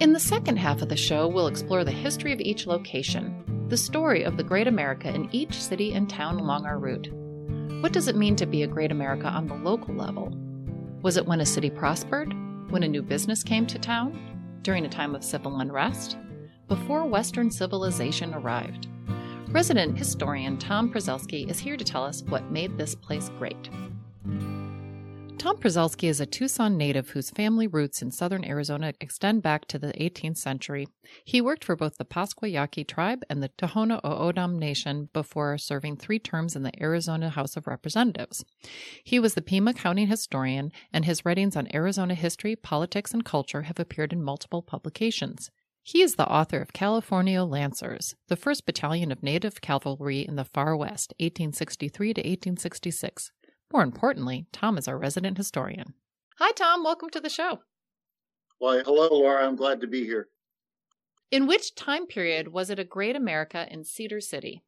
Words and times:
In 0.00 0.14
the 0.14 0.18
second 0.18 0.56
half 0.56 0.80
of 0.80 0.88
the 0.88 0.96
show, 0.96 1.28
we'll 1.28 1.46
explore 1.46 1.84
the 1.84 1.90
history 1.90 2.32
of 2.32 2.40
each 2.40 2.66
location, 2.66 3.66
the 3.68 3.76
story 3.76 4.22
of 4.22 4.38
the 4.38 4.42
Great 4.42 4.66
America 4.66 5.14
in 5.14 5.28
each 5.30 5.52
city 5.52 5.92
and 5.92 6.08
town 6.08 6.38
along 6.38 6.64
our 6.64 6.78
route. 6.78 7.12
What 7.82 7.92
does 7.92 8.08
it 8.08 8.16
mean 8.16 8.34
to 8.36 8.46
be 8.46 8.62
a 8.62 8.66
Great 8.66 8.92
America 8.92 9.26
on 9.26 9.46
the 9.46 9.56
local 9.56 9.94
level? 9.94 10.32
Was 11.02 11.18
it 11.18 11.26
when 11.26 11.42
a 11.42 11.46
city 11.46 11.68
prospered? 11.68 12.32
When 12.70 12.82
a 12.82 12.88
new 12.88 13.02
business 13.02 13.42
came 13.42 13.66
to 13.66 13.78
town? 13.78 14.58
During 14.62 14.86
a 14.86 14.88
time 14.88 15.14
of 15.14 15.22
civil 15.22 15.60
unrest? 15.60 16.16
Before 16.66 17.04
Western 17.04 17.50
civilization 17.50 18.32
arrived? 18.32 18.88
Resident 19.48 19.98
historian 19.98 20.56
Tom 20.56 20.90
Prezelski 20.90 21.50
is 21.50 21.58
here 21.58 21.76
to 21.76 21.84
tell 21.84 22.04
us 22.04 22.22
what 22.22 22.50
made 22.50 22.78
this 22.78 22.94
place 22.94 23.28
great. 23.36 23.68
Tom 25.40 25.56
Prezelski 25.56 26.06
is 26.06 26.20
a 26.20 26.26
Tucson 26.26 26.76
native 26.76 27.08
whose 27.08 27.30
family 27.30 27.66
roots 27.66 28.02
in 28.02 28.10
southern 28.10 28.44
Arizona 28.44 28.92
extend 29.00 29.42
back 29.42 29.64
to 29.68 29.78
the 29.78 29.94
18th 29.94 30.36
century. 30.36 30.86
He 31.24 31.40
worked 31.40 31.64
for 31.64 31.74
both 31.74 31.96
the 31.96 32.04
Pascua 32.04 32.50
Yaqui 32.50 32.84
tribe 32.84 33.22
and 33.30 33.42
the 33.42 33.48
Tohono 33.48 34.04
O'odham 34.04 34.58
Nation 34.58 35.08
before 35.14 35.56
serving 35.56 35.96
three 35.96 36.18
terms 36.18 36.56
in 36.56 36.62
the 36.62 36.78
Arizona 36.78 37.30
House 37.30 37.56
of 37.56 37.66
Representatives. 37.66 38.44
He 39.02 39.18
was 39.18 39.32
the 39.32 39.40
Pima 39.40 39.72
County 39.72 40.04
historian, 40.04 40.72
and 40.92 41.06
his 41.06 41.24
writings 41.24 41.56
on 41.56 41.74
Arizona 41.74 42.12
history, 42.12 42.54
politics, 42.54 43.14
and 43.14 43.24
culture 43.24 43.62
have 43.62 43.80
appeared 43.80 44.12
in 44.12 44.22
multiple 44.22 44.60
publications. 44.60 45.50
He 45.82 46.02
is 46.02 46.16
the 46.16 46.28
author 46.28 46.60
of 46.60 46.74
Californio 46.74 47.48
Lancers, 47.48 48.14
the 48.28 48.36
first 48.36 48.66
battalion 48.66 49.10
of 49.10 49.22
Native 49.22 49.62
cavalry 49.62 50.20
in 50.20 50.36
the 50.36 50.44
Far 50.44 50.76
West, 50.76 51.14
1863 51.18 52.14
to 52.14 52.20
1866. 52.20 53.32
More 53.72 53.82
importantly, 53.82 54.46
Tom 54.52 54.76
is 54.78 54.88
our 54.88 54.98
resident 54.98 55.36
historian. 55.36 55.94
Hi, 56.38 56.50
Tom. 56.52 56.82
Welcome 56.82 57.10
to 57.10 57.20
the 57.20 57.28
show. 57.28 57.60
Why, 58.58 58.82
hello, 58.82 59.08
Laura. 59.10 59.46
I'm 59.46 59.56
glad 59.56 59.80
to 59.80 59.86
be 59.86 60.04
here. 60.04 60.28
In 61.30 61.46
which 61.46 61.76
time 61.76 62.06
period 62.06 62.48
was 62.48 62.70
it 62.70 62.80
a 62.80 62.84
great 62.84 63.14
America 63.14 63.68
in 63.70 63.84
Cedar 63.84 64.20
City? 64.20 64.64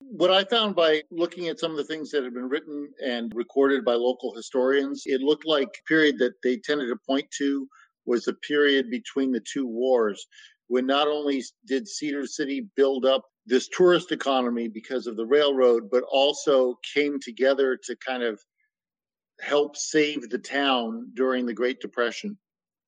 What 0.00 0.30
I 0.30 0.44
found 0.44 0.76
by 0.76 1.02
looking 1.10 1.48
at 1.48 1.58
some 1.58 1.70
of 1.70 1.78
the 1.78 1.84
things 1.84 2.10
that 2.10 2.22
have 2.22 2.34
been 2.34 2.48
written 2.48 2.90
and 3.04 3.32
recorded 3.34 3.84
by 3.84 3.94
local 3.94 4.34
historians, 4.34 5.04
it 5.06 5.22
looked 5.22 5.46
like 5.46 5.68
period 5.88 6.18
that 6.18 6.34
they 6.42 6.58
tended 6.58 6.88
to 6.88 6.96
point 7.06 7.28
to 7.38 7.66
was 8.04 8.24
the 8.24 8.34
period 8.34 8.90
between 8.90 9.32
the 9.32 9.40
two 9.40 9.66
wars, 9.66 10.26
when 10.68 10.86
not 10.86 11.08
only 11.08 11.42
did 11.66 11.88
Cedar 11.88 12.26
City 12.26 12.68
build 12.76 13.04
up 13.04 13.24
this 13.46 13.68
tourist 13.68 14.12
economy 14.12 14.68
because 14.68 15.06
of 15.06 15.16
the 15.16 15.26
railroad, 15.26 15.90
but 15.90 16.04
also 16.10 16.78
came 16.94 17.18
together 17.18 17.78
to 17.84 17.96
kind 17.96 18.22
of 18.22 18.38
help 19.40 19.76
save 19.76 20.28
the 20.28 20.38
town 20.38 21.10
during 21.14 21.46
the 21.46 21.54
Great 21.54 21.80
Depression. 21.80 22.38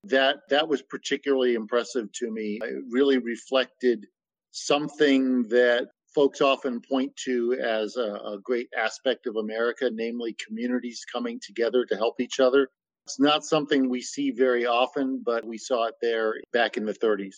That 0.04 0.36
that 0.48 0.68
was 0.68 0.82
particularly 0.82 1.54
impressive 1.54 2.10
to 2.12 2.30
me. 2.30 2.58
It 2.62 2.84
really 2.90 3.18
reflected 3.18 4.06
something 4.50 5.42
that 5.48 5.88
folks 6.14 6.40
often 6.40 6.80
point 6.80 7.14
to 7.24 7.54
as 7.62 7.96
a, 7.96 8.14
a 8.14 8.38
great 8.42 8.68
aspect 8.76 9.26
of 9.26 9.36
America, 9.36 9.90
namely 9.92 10.36
communities 10.44 11.04
coming 11.10 11.40
together 11.42 11.84
to 11.84 11.96
help 11.96 12.20
each 12.20 12.40
other. 12.40 12.68
It's 13.06 13.20
not 13.20 13.44
something 13.44 13.88
we 13.88 14.00
see 14.02 14.30
very 14.30 14.66
often, 14.66 15.22
but 15.24 15.46
we 15.46 15.58
saw 15.58 15.86
it 15.86 15.94
there 16.02 16.34
back 16.52 16.76
in 16.76 16.84
the 16.84 16.94
30s. 16.94 17.34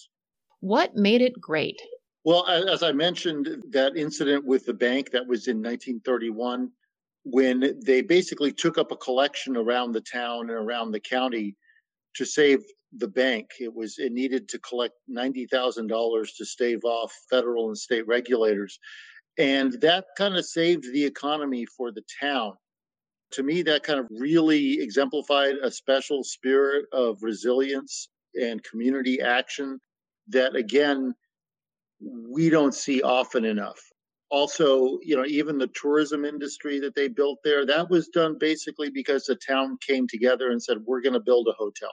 What 0.63 0.95
made 0.95 1.23
it 1.23 1.41
great? 1.41 1.83
Well, 2.25 2.47
as 2.47 2.85
I 2.85 2.93
mentioned, 2.93 3.65
that 3.71 3.97
incident 3.97 4.45
with 4.45 4.65
the 4.65 4.73
bank 4.73 5.11
that 5.11 5.27
was 5.27 5.49
in 5.49 5.57
1931, 5.57 6.71
when 7.25 7.81
they 7.85 8.01
basically 8.01 8.53
took 8.53 8.79
up 8.79 8.93
a 8.93 8.97
collection 8.97 9.57
around 9.57 9.91
the 9.91 10.03
town 10.03 10.43
and 10.43 10.51
around 10.51 10.93
the 10.93 11.01
county 11.01 11.57
to 12.15 12.25
save 12.25 12.61
the 12.93 13.09
bank. 13.09 13.51
It 13.59 13.75
was 13.75 13.99
it 13.99 14.13
needed 14.13 14.49
to 14.51 14.59
collect 14.61 14.95
ninety 15.09 15.47
thousand 15.47 15.89
dollars 15.89 16.35
to 16.35 16.45
stave 16.45 16.85
off 16.85 17.13
federal 17.29 17.67
and 17.67 17.77
state 17.77 18.07
regulators, 18.07 18.79
and 19.39 19.73
that 19.81 20.05
kind 20.17 20.37
of 20.37 20.47
saved 20.47 20.85
the 20.93 21.05
economy 21.05 21.67
for 21.67 21.91
the 21.91 22.05
town. 22.21 22.53
To 23.33 23.43
me, 23.43 23.63
that 23.63 23.83
kind 23.83 23.99
of 23.99 24.07
really 24.11 24.81
exemplified 24.81 25.57
a 25.61 25.73
special 25.73 26.23
spirit 26.23 26.87
of 26.93 27.21
resilience 27.21 28.11
and 28.41 28.63
community 28.63 29.21
action 29.21 29.81
that 30.29 30.55
again 30.57 31.15
we 32.01 32.51
don't 32.51 32.75
see 32.75 33.03
often 33.03 33.45
enough. 33.45 33.81
Also, 34.31 34.99
you 35.03 35.15
know, 35.15 35.27
even 35.27 35.59
the 35.59 35.71
tourism 35.75 36.25
industry 36.25 36.81
that 36.81 36.95
they 36.95 37.07
built 37.07 37.39
there, 37.45 37.67
that 37.67 37.91
was 37.91 38.09
done 38.09 38.39
basically 38.39 38.91
because 38.91 39.25
the 39.25 39.37
town 39.37 39.77
came 39.87 40.09
together 40.09 40.51
and 40.51 40.63
said, 40.63 40.79
we're 40.87 41.03
going 41.03 41.13
to 41.13 41.21
build 41.21 41.49
a 41.49 41.57
hotel. 41.59 41.91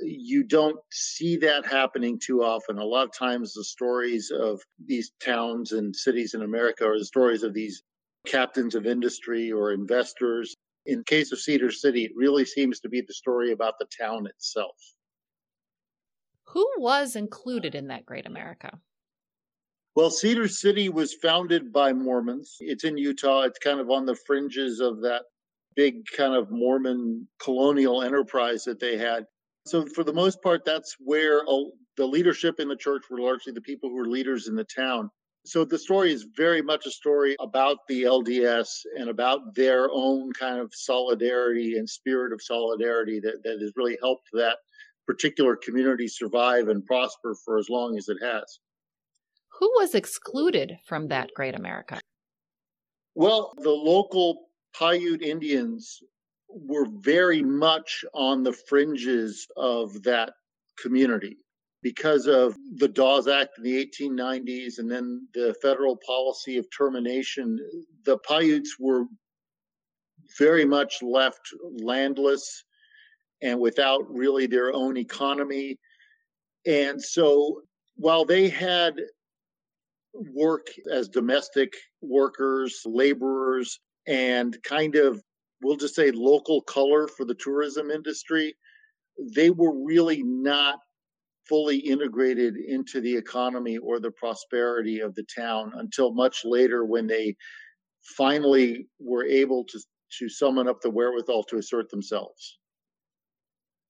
You 0.00 0.44
don't 0.44 0.78
see 0.90 1.36
that 1.38 1.66
happening 1.66 2.18
too 2.18 2.42
often. 2.42 2.78
A 2.78 2.84
lot 2.84 3.08
of 3.08 3.12
times, 3.12 3.52
the 3.52 3.64
stories 3.64 4.30
of 4.30 4.60
these 4.86 5.12
towns 5.22 5.72
and 5.72 5.94
cities 5.94 6.34
in 6.34 6.42
America 6.42 6.86
are 6.86 6.98
the 6.98 7.04
stories 7.04 7.42
of 7.42 7.52
these 7.52 7.82
captains 8.26 8.74
of 8.74 8.86
industry 8.86 9.52
or 9.52 9.72
investors. 9.72 10.54
In 10.86 11.04
case 11.04 11.30
of 11.30 11.40
Cedar 11.40 11.70
City, 11.70 12.04
it 12.04 12.12
really 12.16 12.44
seems 12.44 12.80
to 12.80 12.88
be 12.88 13.02
the 13.02 13.12
story 13.12 13.52
about 13.52 13.74
the 13.78 13.86
town 14.00 14.26
itself. 14.26 14.76
Who 16.48 16.66
was 16.78 17.16
included 17.16 17.74
in 17.74 17.88
that 17.88 18.06
great 18.06 18.26
America? 18.26 18.78
Well, 19.94 20.10
Cedar 20.10 20.48
City 20.48 20.88
was 20.88 21.14
founded 21.14 21.72
by 21.72 21.92
Mormons. 21.92 22.56
It's 22.60 22.84
in 22.84 22.96
Utah. 22.96 23.42
It's 23.42 23.58
kind 23.58 23.78
of 23.78 23.90
on 23.90 24.06
the 24.06 24.16
fringes 24.26 24.80
of 24.80 25.02
that 25.02 25.24
big 25.76 26.04
kind 26.16 26.34
of 26.34 26.50
Mormon 26.50 27.28
colonial 27.38 28.02
enterprise 28.02 28.64
that 28.64 28.80
they 28.80 28.96
had. 28.96 29.26
So, 29.66 29.86
for 29.86 30.02
the 30.02 30.12
most 30.12 30.42
part, 30.42 30.64
that's 30.64 30.96
where 30.98 31.42
uh, 31.48 31.64
the 31.96 32.06
leadership 32.06 32.58
in 32.58 32.68
the 32.68 32.76
church 32.76 33.02
were 33.10 33.20
largely 33.20 33.52
the 33.52 33.60
people 33.60 33.90
who 33.90 33.96
were 33.96 34.08
leaders 34.08 34.48
in 34.48 34.56
the 34.56 34.64
town. 34.64 35.10
So, 35.44 35.64
the 35.64 35.78
story 35.78 36.12
is 36.12 36.26
very 36.36 36.62
much 36.62 36.86
a 36.86 36.90
story 36.90 37.36
about 37.38 37.78
the 37.86 38.04
LDS 38.04 38.68
and 38.96 39.08
about 39.08 39.54
their 39.54 39.88
own 39.92 40.32
kind 40.32 40.58
of 40.58 40.72
solidarity 40.74 41.76
and 41.76 41.88
spirit 41.88 42.32
of 42.32 42.42
solidarity 42.42 43.20
that, 43.20 43.42
that 43.44 43.60
has 43.60 43.72
really 43.76 43.98
helped 44.00 44.28
that 44.32 44.56
particular 45.06 45.56
community 45.56 46.08
survive 46.08 46.68
and 46.68 46.84
prosper 46.84 47.34
for 47.44 47.58
as 47.58 47.68
long 47.68 47.96
as 47.96 48.08
it 48.08 48.18
has. 48.22 48.58
Who 49.58 49.70
was 49.80 49.94
excluded 49.94 50.78
from 50.86 51.08
that 51.08 51.30
great 51.34 51.54
America? 51.54 52.00
Well, 53.14 53.52
the 53.58 53.70
local 53.70 54.48
Paiute 54.74 55.22
Indians 55.22 55.98
were 56.48 56.86
very 57.00 57.42
much 57.42 58.04
on 58.14 58.42
the 58.42 58.52
fringes 58.52 59.46
of 59.56 60.02
that 60.02 60.32
community 60.78 61.36
because 61.82 62.26
of 62.26 62.56
the 62.76 62.88
Dawes 62.88 63.26
Act 63.26 63.58
in 63.58 63.64
the 63.64 63.86
1890s 63.86 64.78
and 64.78 64.90
then 64.90 65.26
the 65.34 65.54
federal 65.60 65.98
policy 66.06 66.56
of 66.56 66.66
termination. 66.76 67.58
The 68.04 68.18
Paiutes 68.18 68.76
were 68.78 69.04
very 70.38 70.64
much 70.64 71.02
left 71.02 71.40
landless 71.80 72.64
and 73.42 73.58
without 73.60 74.02
really 74.08 74.46
their 74.46 74.72
own 74.72 74.96
economy. 74.96 75.78
And 76.66 77.02
so 77.02 77.62
while 77.96 78.24
they 78.24 78.48
had 78.48 78.94
work 80.14 80.66
as 80.90 81.08
domestic 81.08 81.72
workers, 82.00 82.82
laborers, 82.84 83.80
and 84.06 84.56
kind 84.62 84.96
of, 84.96 85.22
we'll 85.62 85.76
just 85.76 85.94
say, 85.94 86.10
local 86.10 86.62
color 86.62 87.08
for 87.08 87.24
the 87.24 87.34
tourism 87.34 87.90
industry, 87.90 88.54
they 89.34 89.50
were 89.50 89.84
really 89.84 90.22
not 90.22 90.78
fully 91.48 91.78
integrated 91.78 92.56
into 92.56 93.00
the 93.00 93.14
economy 93.14 93.76
or 93.78 93.98
the 93.98 94.10
prosperity 94.12 95.00
of 95.00 95.14
the 95.14 95.24
town 95.34 95.72
until 95.76 96.12
much 96.12 96.42
later 96.44 96.84
when 96.84 97.06
they 97.06 97.34
finally 98.16 98.86
were 99.00 99.24
able 99.24 99.64
to, 99.64 99.80
to 100.18 100.28
summon 100.28 100.68
up 100.68 100.80
the 100.80 100.90
wherewithal 100.90 101.42
to 101.44 101.58
assert 101.58 101.90
themselves. 101.90 102.58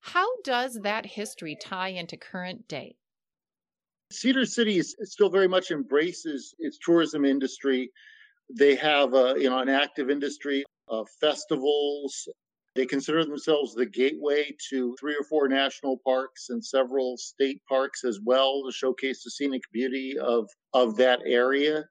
How 0.03 0.27
does 0.43 0.81
that 0.83 1.07
history 1.07 1.57
tie 1.61 1.91
into 1.91 2.17
current 2.17 2.67
day? 2.67 2.97
Cedar 4.11 4.45
City 4.45 4.79
is, 4.79 4.97
still 5.05 5.31
very 5.31 5.49
much 5.49 5.71
embraces 5.71 6.55
its 6.59 6.79
tourism 6.85 7.25
industry. 7.25 7.91
They 8.53 8.75
have 8.75 9.15
a, 9.15 9.37
you 9.39 9.49
know 9.49 9.61
an 9.61 9.69
active 9.69 10.11
industry 10.11 10.65
of 10.89 11.09
festivals. 11.21 12.29
They 12.75 12.85
consider 12.85 13.25
themselves 13.25 13.75
the 13.75 13.87
gateway 13.87 14.55
to 14.71 14.97
three 14.99 15.15
or 15.15 15.25
four 15.25 15.47
national 15.49 15.99
parks 16.05 16.49
and 16.51 16.65
several 16.65 17.17
state 17.17 17.63
parks 17.69 18.03
as 18.03 18.19
well 18.25 18.65
to 18.65 18.73
showcase 18.73 19.23
the 19.23 19.31
scenic 19.31 19.63
beauty 19.73 20.19
of, 20.19 20.49
of 20.75 20.97
that 20.97 21.21
area. 21.25 21.85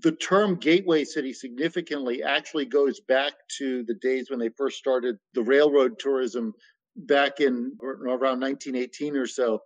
The 0.00 0.12
term 0.12 0.56
gateway 0.56 1.04
city 1.04 1.32
significantly 1.32 2.22
actually 2.22 2.66
goes 2.66 3.00
back 3.00 3.32
to 3.58 3.82
the 3.84 3.94
days 3.94 4.28
when 4.28 4.38
they 4.38 4.50
first 4.50 4.78
started 4.78 5.16
the 5.32 5.42
railroad 5.42 5.98
tourism 5.98 6.52
back 6.96 7.40
in 7.40 7.72
around 7.82 8.40
1918 8.40 9.16
or 9.16 9.26
so 9.26 9.60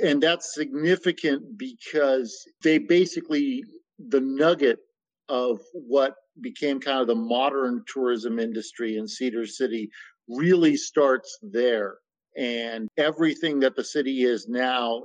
and 0.00 0.22
that's 0.22 0.54
significant 0.54 1.58
because 1.58 2.46
they 2.62 2.78
basically, 2.78 3.64
the 3.98 4.20
nugget 4.20 4.78
of 5.28 5.60
what 5.72 6.14
became 6.40 6.80
kind 6.80 7.00
of 7.00 7.06
the 7.06 7.14
modern 7.14 7.84
tourism 7.86 8.38
industry 8.38 8.96
in 8.96 9.06
Cedar 9.06 9.46
City 9.46 9.90
really 10.28 10.76
starts 10.76 11.38
there. 11.42 11.96
And 12.36 12.88
everything 12.96 13.60
that 13.60 13.76
the 13.76 13.84
city 13.84 14.22
is 14.22 14.48
now 14.48 15.04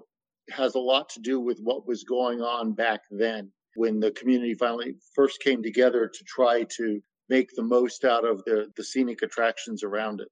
has 0.51 0.75
a 0.75 0.79
lot 0.79 1.09
to 1.09 1.19
do 1.19 1.41
with 1.41 1.59
what 1.59 1.85
was 1.85 2.05
going 2.05 2.41
on 2.41 2.73
back 2.73 3.01
then 3.11 3.51
when 3.75 3.99
the 3.99 4.11
community 4.11 4.53
finally 4.53 4.95
first 5.13 5.41
came 5.41 5.61
together 5.61 6.07
to 6.07 6.23
try 6.23 6.63
to 6.77 7.01
make 7.29 7.49
the 7.55 7.63
most 7.63 8.05
out 8.05 8.25
of 8.25 8.43
the, 8.45 8.71
the 8.77 8.83
scenic 8.83 9.21
attractions 9.21 9.83
around 9.83 10.21
it. 10.21 10.29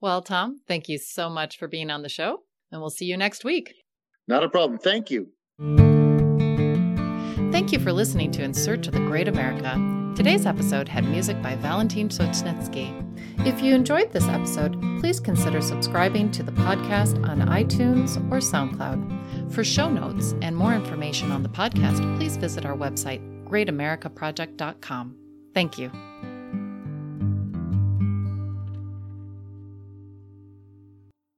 Well, 0.00 0.22
Tom, 0.22 0.60
thank 0.68 0.88
you 0.88 0.98
so 0.98 1.28
much 1.30 1.58
for 1.58 1.68
being 1.68 1.90
on 1.90 2.02
the 2.02 2.08
show, 2.08 2.42
and 2.70 2.80
we'll 2.80 2.90
see 2.90 3.06
you 3.06 3.16
next 3.16 3.44
week. 3.44 3.74
Not 4.28 4.44
a 4.44 4.48
problem. 4.48 4.78
Thank 4.78 5.10
you. 5.10 5.28
Thank 7.52 7.72
you 7.72 7.78
for 7.78 7.92
listening 7.92 8.30
to 8.32 8.42
In 8.42 8.52
Search 8.52 8.86
of 8.86 8.92
the 8.92 9.00
Great 9.00 9.28
America. 9.28 9.74
Today's 10.16 10.46
episode 10.46 10.88
had 10.88 11.04
music 11.04 11.40
by 11.42 11.54
Valentin 11.56 12.08
Sochnitsky. 12.08 13.02
If 13.46 13.62
you 13.62 13.74
enjoyed 13.74 14.12
this 14.12 14.26
episode, 14.28 14.80
please 15.00 15.20
consider 15.20 15.60
subscribing 15.60 16.30
to 16.32 16.42
the 16.42 16.52
podcast 16.52 17.26
on 17.28 17.40
iTunes 17.40 18.16
or 18.30 18.38
SoundCloud. 18.38 19.52
For 19.52 19.62
show 19.62 19.88
notes 19.88 20.34
and 20.42 20.56
more 20.56 20.74
information 20.74 21.30
on 21.30 21.42
the 21.42 21.48
podcast, 21.48 22.16
please 22.16 22.36
visit 22.36 22.66
our 22.66 22.76
website, 22.76 23.20
greatamericaproject.com. 23.46 25.16
Thank 25.54 25.78
you. 25.78 25.90